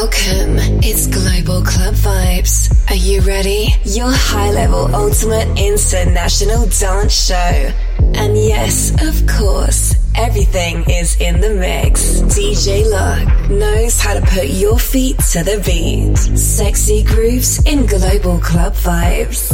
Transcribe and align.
Welcome. 0.00 0.58
It's 0.84 1.08
Global 1.08 1.60
Club 1.64 1.92
Vibes. 1.94 2.70
Are 2.88 2.94
you 2.94 3.20
ready? 3.22 3.66
Your 3.82 4.12
high 4.12 4.52
level 4.52 4.94
ultimate 4.94 5.48
international 5.58 6.66
dance 6.66 7.26
show. 7.26 7.72
And 8.14 8.38
yes, 8.38 8.92
of 9.02 9.26
course, 9.26 9.96
everything 10.14 10.88
is 10.88 11.20
in 11.20 11.40
the 11.40 11.50
mix. 11.50 12.20
DJ 12.20 12.88
Luck 12.88 13.50
knows 13.50 14.00
how 14.00 14.14
to 14.14 14.20
put 14.20 14.46
your 14.46 14.78
feet 14.78 15.18
to 15.32 15.42
the 15.42 15.60
beat. 15.66 16.16
Sexy 16.38 17.02
grooves 17.02 17.60
in 17.66 17.84
Global 17.86 18.38
Club 18.38 18.74
Vibes. 18.74 19.50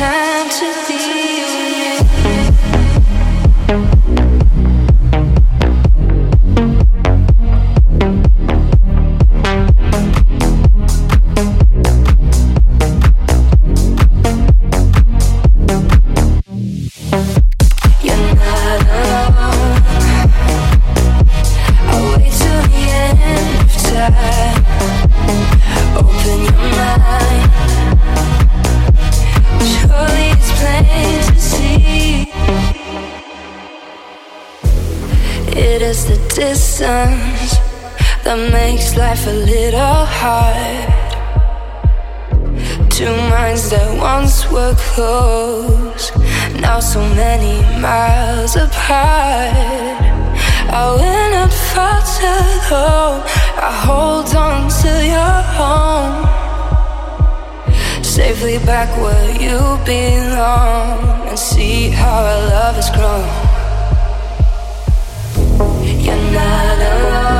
time. 0.00 0.29
Two 43.00 43.16
minds 43.32 43.70
that 43.70 43.88
once 43.98 44.44
were 44.50 44.74
close, 44.76 46.12
now 46.60 46.78
so 46.78 47.00
many 47.14 47.62
miles 47.80 48.54
apart. 48.54 49.56
I 50.68 50.94
went 51.00 51.34
up 51.36 51.50
far 51.50 52.02
to 52.18 52.34
go. 52.68 53.24
I 53.56 53.70
hold 53.86 54.34
on 54.36 54.68
to 54.82 54.92
your 55.14 55.40
home. 55.56 56.28
Safely 58.04 58.58
back 58.58 58.94
where 59.00 59.30
you 59.40 59.58
belong 59.86 61.28
and 61.30 61.38
see 61.38 61.88
how 61.88 62.24
our 62.24 62.40
love 62.52 62.74
has 62.74 62.90
grown. 62.90 63.24
You're 66.04 66.24
not 66.30 66.78
alone. 66.92 67.39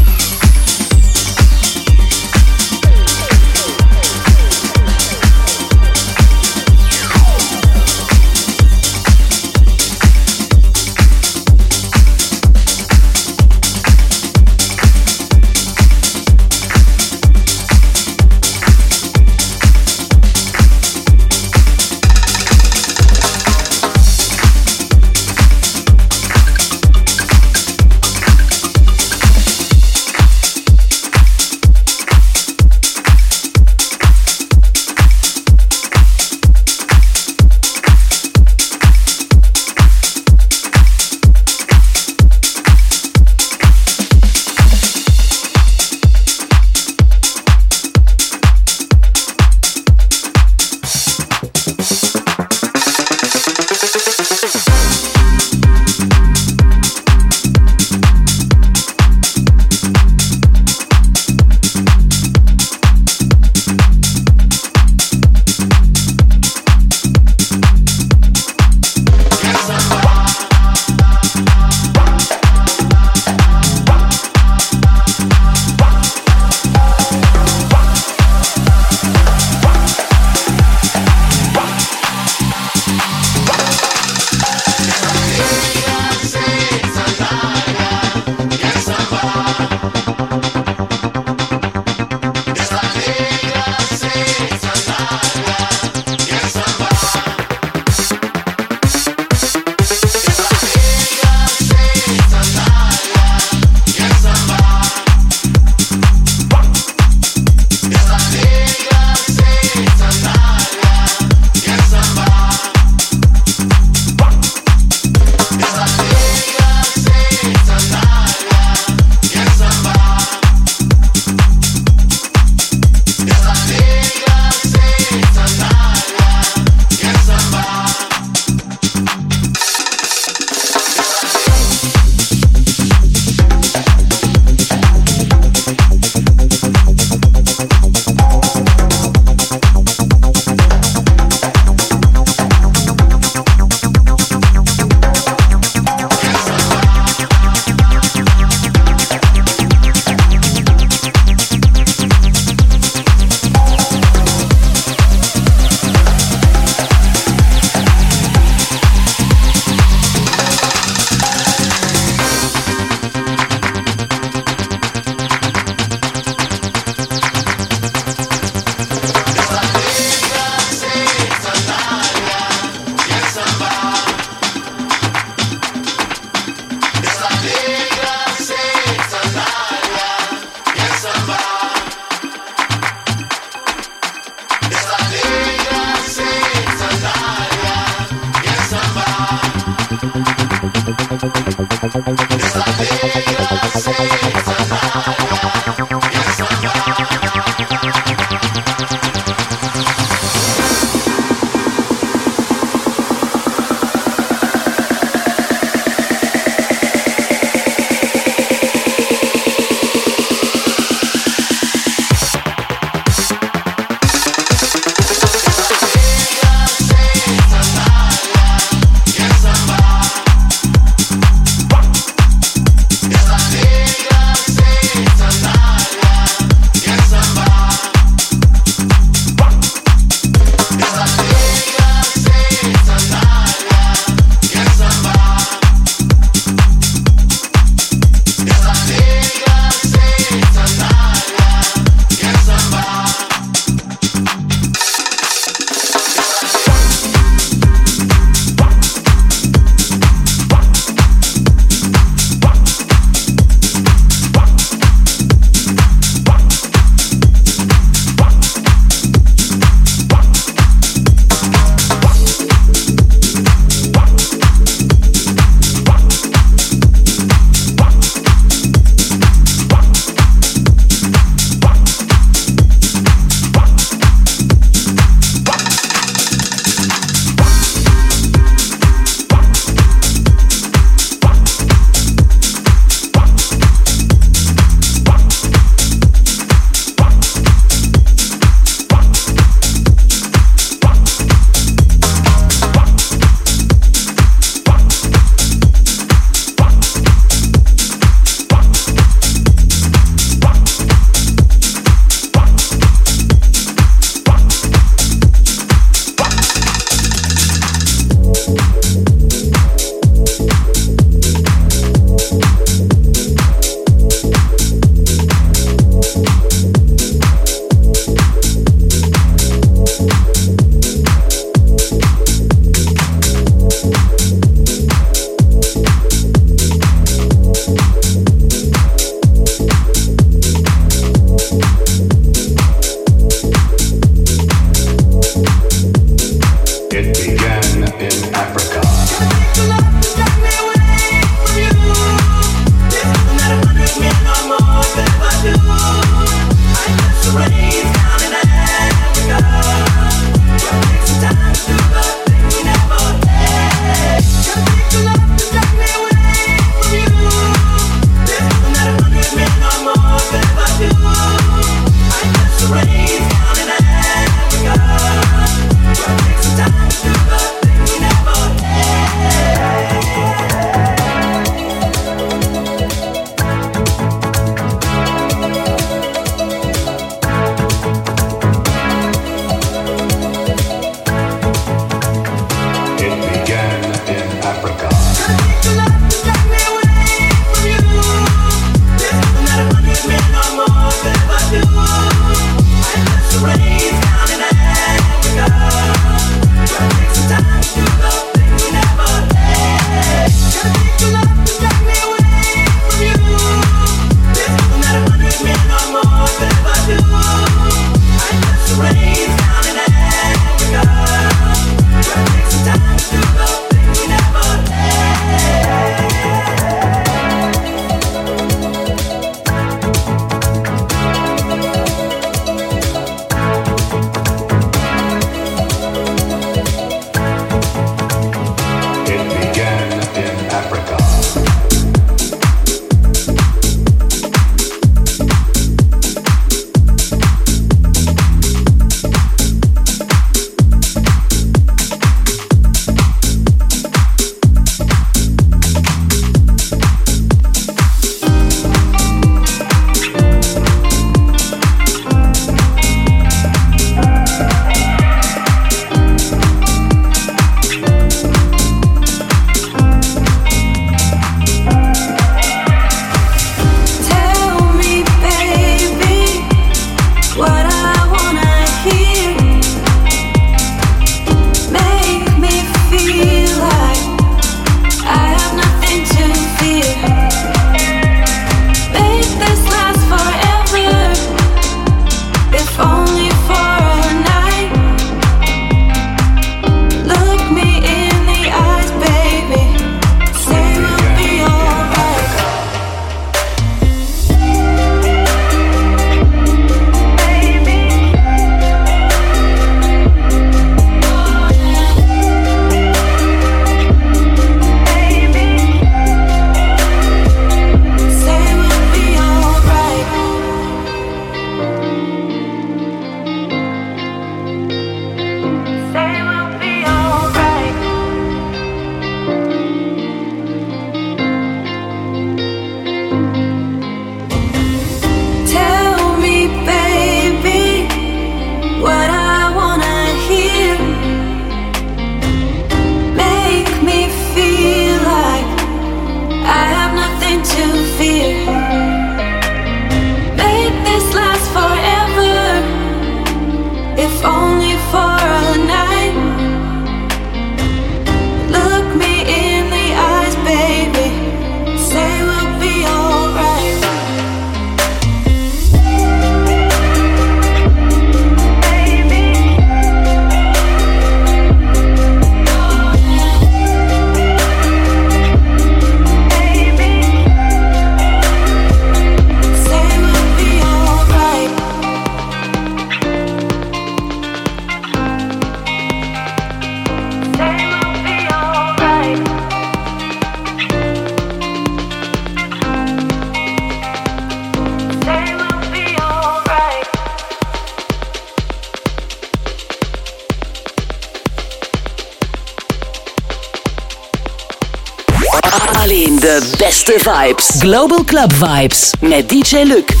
beste 596.85 597.09
vibes. 597.09 597.59
Global 597.59 598.03
Club 598.03 598.33
Vibes 598.33 598.93
met 599.01 599.29
DJ 599.29 599.63
Luke. 599.63 600.00